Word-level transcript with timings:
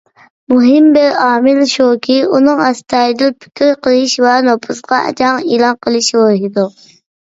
مۇھىم 0.53 0.87
بىر 0.95 1.19
ئامىل 1.25 1.59
شۇكى، 1.73 2.17
ئۇنىڭ 2.33 2.65
ئەستايىدىل 2.69 3.37
پىكىر 3.45 3.79
قىلىش 3.85 4.19
ۋە 4.27 4.35
نوپۇزغا 4.51 5.07
جەڭ 5.23 5.49
ئېلان 5.49 5.83
قىلىش 5.89 6.15
روھىدۇر. 6.23 6.79